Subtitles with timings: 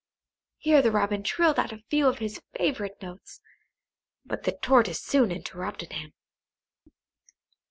[0.57, 3.39] Here the Robin trilled out a few of his favourite notes,
[4.25, 6.13] but the Tortoise soon interrupted him.